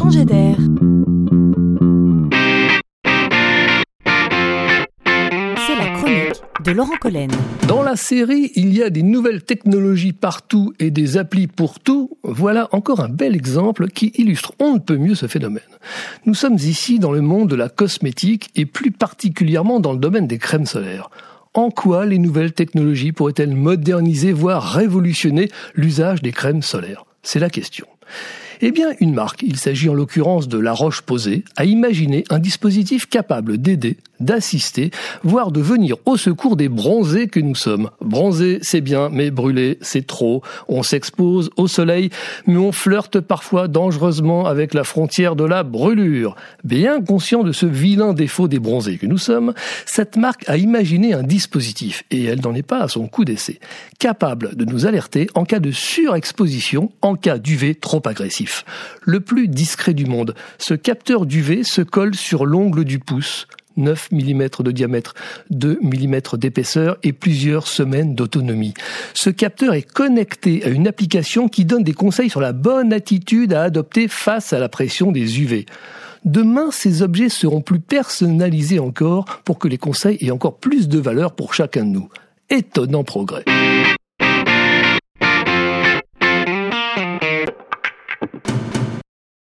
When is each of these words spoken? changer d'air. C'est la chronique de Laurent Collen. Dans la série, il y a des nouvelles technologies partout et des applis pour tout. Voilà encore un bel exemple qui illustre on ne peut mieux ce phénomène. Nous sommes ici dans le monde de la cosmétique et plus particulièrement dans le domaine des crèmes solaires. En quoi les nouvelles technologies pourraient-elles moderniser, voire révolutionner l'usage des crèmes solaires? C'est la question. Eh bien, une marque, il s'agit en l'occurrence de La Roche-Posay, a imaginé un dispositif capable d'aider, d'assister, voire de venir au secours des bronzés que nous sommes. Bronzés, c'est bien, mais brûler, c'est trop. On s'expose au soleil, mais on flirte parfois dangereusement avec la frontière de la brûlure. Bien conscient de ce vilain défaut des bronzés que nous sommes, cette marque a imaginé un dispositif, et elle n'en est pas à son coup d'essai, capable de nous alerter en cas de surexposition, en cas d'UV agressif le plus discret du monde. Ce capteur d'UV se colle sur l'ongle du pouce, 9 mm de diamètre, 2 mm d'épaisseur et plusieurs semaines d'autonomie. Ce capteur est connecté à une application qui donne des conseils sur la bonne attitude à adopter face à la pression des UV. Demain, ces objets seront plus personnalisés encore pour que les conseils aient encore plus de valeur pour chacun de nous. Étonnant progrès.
changer 0.00 0.24
d'air. 0.24 0.56
C'est 5.66 5.76
la 5.76 5.90
chronique 5.94 6.42
de 6.64 6.70
Laurent 6.72 6.96
Collen. 6.98 7.30
Dans 7.68 7.82
la 7.82 7.96
série, 7.96 8.50
il 8.54 8.74
y 8.74 8.82
a 8.82 8.88
des 8.88 9.02
nouvelles 9.02 9.42
technologies 9.42 10.14
partout 10.14 10.72
et 10.78 10.90
des 10.90 11.18
applis 11.18 11.48
pour 11.48 11.80
tout. 11.80 12.16
Voilà 12.22 12.70
encore 12.72 13.00
un 13.00 13.10
bel 13.10 13.36
exemple 13.36 13.88
qui 13.88 14.12
illustre 14.16 14.52
on 14.58 14.74
ne 14.74 14.78
peut 14.78 14.96
mieux 14.96 15.14
ce 15.14 15.26
phénomène. 15.26 15.62
Nous 16.24 16.34
sommes 16.34 16.54
ici 16.54 16.98
dans 16.98 17.12
le 17.12 17.20
monde 17.20 17.50
de 17.50 17.56
la 17.56 17.68
cosmétique 17.68 18.48
et 18.56 18.64
plus 18.64 18.92
particulièrement 18.92 19.80
dans 19.80 19.92
le 19.92 19.98
domaine 19.98 20.26
des 20.26 20.38
crèmes 20.38 20.66
solaires. 20.66 21.10
En 21.52 21.70
quoi 21.70 22.06
les 22.06 22.18
nouvelles 22.18 22.52
technologies 22.52 23.12
pourraient-elles 23.12 23.54
moderniser, 23.54 24.32
voire 24.32 24.72
révolutionner 24.72 25.50
l'usage 25.74 26.22
des 26.22 26.32
crèmes 26.32 26.62
solaires? 26.62 27.04
C'est 27.22 27.40
la 27.40 27.50
question. 27.50 27.86
Eh 28.62 28.72
bien, 28.72 28.90
une 29.00 29.14
marque, 29.14 29.42
il 29.42 29.56
s'agit 29.56 29.88
en 29.88 29.94
l'occurrence 29.94 30.46
de 30.46 30.58
La 30.58 30.72
Roche-Posay, 30.72 31.44
a 31.56 31.64
imaginé 31.64 32.24
un 32.28 32.38
dispositif 32.38 33.06
capable 33.06 33.56
d'aider, 33.56 33.96
d'assister, 34.20 34.90
voire 35.24 35.50
de 35.50 35.62
venir 35.62 35.96
au 36.04 36.18
secours 36.18 36.56
des 36.56 36.68
bronzés 36.68 37.26
que 37.26 37.40
nous 37.40 37.54
sommes. 37.54 37.88
Bronzés, 38.02 38.58
c'est 38.60 38.82
bien, 38.82 39.08
mais 39.10 39.30
brûler, 39.30 39.78
c'est 39.80 40.06
trop. 40.06 40.42
On 40.68 40.82
s'expose 40.82 41.48
au 41.56 41.68
soleil, 41.68 42.10
mais 42.46 42.58
on 42.58 42.70
flirte 42.70 43.20
parfois 43.20 43.66
dangereusement 43.66 44.44
avec 44.44 44.74
la 44.74 44.84
frontière 44.84 45.36
de 45.36 45.44
la 45.44 45.62
brûlure. 45.62 46.36
Bien 46.62 47.00
conscient 47.00 47.42
de 47.42 47.52
ce 47.52 47.64
vilain 47.64 48.12
défaut 48.12 48.46
des 48.46 48.58
bronzés 48.58 48.98
que 48.98 49.06
nous 49.06 49.16
sommes, 49.16 49.54
cette 49.86 50.18
marque 50.18 50.46
a 50.50 50.58
imaginé 50.58 51.14
un 51.14 51.22
dispositif, 51.22 52.04
et 52.10 52.24
elle 52.24 52.42
n'en 52.42 52.54
est 52.54 52.62
pas 52.62 52.80
à 52.82 52.88
son 52.88 53.08
coup 53.08 53.24
d'essai, 53.24 53.58
capable 53.98 54.54
de 54.54 54.66
nous 54.66 54.84
alerter 54.84 55.28
en 55.34 55.46
cas 55.46 55.60
de 55.60 55.70
surexposition, 55.70 56.92
en 57.00 57.14
cas 57.14 57.38
d'UV 57.38 57.74
agressif 58.00 58.64
le 59.02 59.20
plus 59.20 59.48
discret 59.48 59.94
du 59.94 60.06
monde. 60.06 60.34
Ce 60.58 60.74
capteur 60.74 61.26
d'UV 61.26 61.64
se 61.64 61.82
colle 61.82 62.14
sur 62.14 62.46
l'ongle 62.46 62.84
du 62.84 62.98
pouce, 62.98 63.46
9 63.76 64.12
mm 64.12 64.48
de 64.60 64.70
diamètre, 64.70 65.14
2 65.50 65.78
mm 65.82 66.20
d'épaisseur 66.34 66.96
et 67.02 67.12
plusieurs 67.12 67.66
semaines 67.66 68.14
d'autonomie. 68.14 68.74
Ce 69.14 69.30
capteur 69.30 69.74
est 69.74 69.82
connecté 69.82 70.64
à 70.64 70.68
une 70.68 70.88
application 70.88 71.48
qui 71.48 71.64
donne 71.64 71.84
des 71.84 71.94
conseils 71.94 72.30
sur 72.30 72.40
la 72.40 72.52
bonne 72.52 72.92
attitude 72.92 73.52
à 73.52 73.62
adopter 73.62 74.08
face 74.08 74.52
à 74.52 74.58
la 74.58 74.68
pression 74.68 75.12
des 75.12 75.40
UV. 75.40 75.66
Demain, 76.24 76.70
ces 76.70 77.02
objets 77.02 77.30
seront 77.30 77.62
plus 77.62 77.80
personnalisés 77.80 78.78
encore 78.78 79.24
pour 79.44 79.58
que 79.58 79.68
les 79.68 79.78
conseils 79.78 80.18
aient 80.20 80.30
encore 80.30 80.58
plus 80.58 80.88
de 80.88 80.98
valeur 80.98 81.32
pour 81.32 81.54
chacun 81.54 81.84
de 81.84 81.90
nous. 81.90 82.08
Étonnant 82.50 83.04
progrès. 83.04 83.44